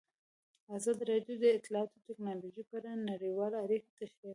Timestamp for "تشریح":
3.99-4.19